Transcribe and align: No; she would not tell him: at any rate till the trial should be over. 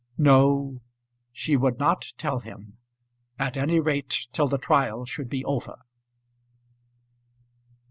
No; 0.17 0.81
she 1.31 1.55
would 1.55 1.77
not 1.77 2.13
tell 2.17 2.39
him: 2.39 2.77
at 3.37 3.55
any 3.55 3.79
rate 3.79 4.29
till 4.31 4.47
the 4.47 4.57
trial 4.57 5.05
should 5.05 5.29
be 5.29 5.45
over. 5.45 5.77